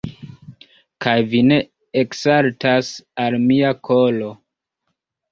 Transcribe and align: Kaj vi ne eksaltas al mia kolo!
Kaj 1.05 1.11
vi 1.33 1.41
ne 1.49 1.59
eksaltas 2.01 2.89
al 3.25 3.37
mia 3.43 3.75
kolo! 3.89 4.31